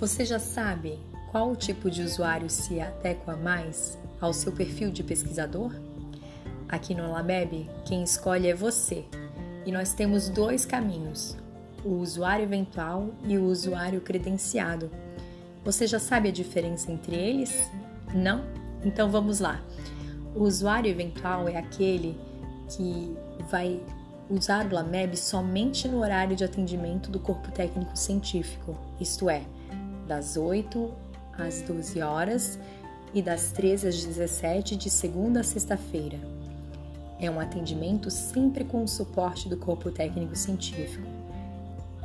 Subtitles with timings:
[0.00, 0.98] Você já sabe
[1.30, 5.74] qual o tipo de usuário se adequa mais ao seu perfil de pesquisador?
[6.66, 9.04] Aqui no Lameb, quem escolhe é você.
[9.66, 11.36] E nós temos dois caminhos:
[11.84, 14.90] o usuário eventual e o usuário credenciado.
[15.62, 17.70] Você já sabe a diferença entre eles?
[18.14, 18.42] Não?
[18.82, 19.60] Então vamos lá.
[20.34, 22.18] O usuário eventual é aquele
[22.70, 23.14] que
[23.50, 23.78] vai
[24.30, 29.42] usar o LAMEB somente no horário de atendimento do corpo técnico científico, isto é,
[30.10, 30.90] das 8
[31.38, 32.58] às 12 horas
[33.14, 36.18] e das 13 às 17 de segunda a sexta-feira.
[37.20, 41.06] É um atendimento sempre com o suporte do corpo técnico científico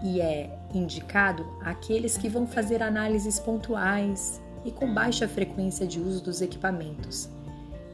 [0.04, 6.24] e é indicado àqueles que vão fazer análises pontuais e com baixa frequência de uso
[6.24, 7.28] dos equipamentos.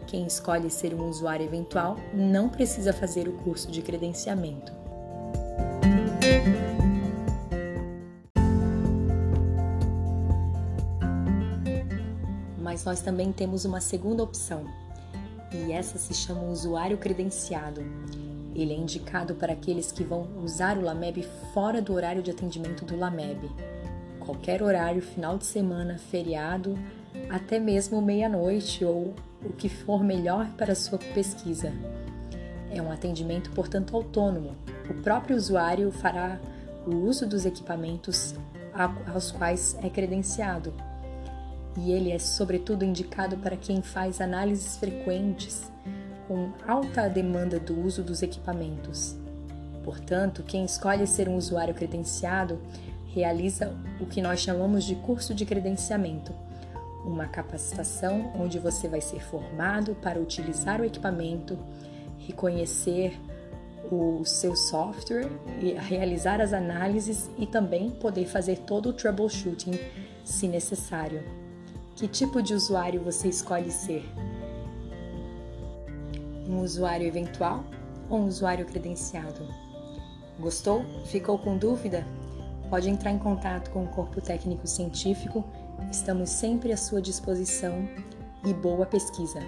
[0.07, 4.73] Quem escolhe ser um usuário eventual não precisa fazer o curso de credenciamento.
[12.72, 14.64] Mas nós também temos uma segunda opção,
[15.52, 17.82] e essa se chama usuário credenciado.
[18.55, 22.86] Ele é indicado para aqueles que vão usar o LAMEB fora do horário de atendimento
[22.86, 23.52] do LAMEB.
[24.22, 26.80] Qualquer horário, final de semana, feriado,
[27.30, 31.74] até mesmo meia-noite ou o que for melhor para sua pesquisa.
[32.74, 34.55] É um atendimento, portanto, autônomo.
[34.90, 36.40] O próprio usuário fará
[36.88, 38.34] o uso dos equipamentos
[39.14, 40.74] aos quais é credenciado.
[41.77, 45.72] E ele é, sobretudo, indicado para quem faz análises frequentes
[46.27, 49.16] com alta demanda do uso dos equipamentos.
[49.84, 52.60] Portanto, quem escolhe ser um usuário credenciado
[53.08, 56.34] realiza o que nós chamamos de curso de credenciamento,
[57.04, 61.58] uma capacitação onde você vai ser formado para utilizar o equipamento,
[62.18, 63.20] reconhecer
[63.92, 65.30] o seu software
[65.88, 69.78] realizar as análises e também poder fazer todo o troubleshooting
[70.24, 71.24] se necessário.
[72.02, 74.03] Que tipo de usuário você escolhe ser?
[76.50, 77.64] um usuário eventual
[78.09, 79.48] ou um usuário credenciado.
[80.40, 80.84] Gostou?
[81.06, 82.03] Ficou com dúvida?
[82.72, 85.46] Pode entrar em contato com o Corpo Técnico Científico,
[85.92, 87.88] estamos sempre à sua disposição
[88.44, 89.40] e boa pesquisa!